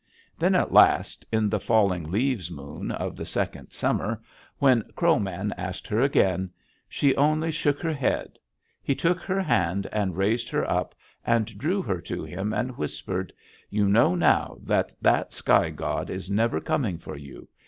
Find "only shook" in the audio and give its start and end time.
7.17-7.79